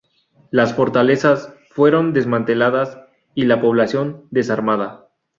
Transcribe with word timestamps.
Las 0.49 0.73
fortalezas 0.73 1.53
fueron 1.69 2.11
desmanteladas 2.11 2.97
y 3.35 3.45
la 3.45 3.61
población 3.61 4.25
desarmada. 4.31 5.09